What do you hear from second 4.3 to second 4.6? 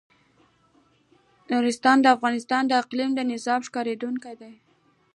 ده.